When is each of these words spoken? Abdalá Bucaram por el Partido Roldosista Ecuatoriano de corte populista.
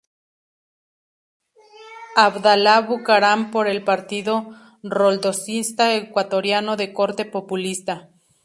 Abdalá 2.25 2.77
Bucaram 2.87 3.41
por 3.53 3.65
el 3.73 3.79
Partido 3.91 4.33
Roldosista 4.81 5.93
Ecuatoriano 5.93 6.75
de 6.75 6.91
corte 6.91 7.23
populista. 7.25 8.09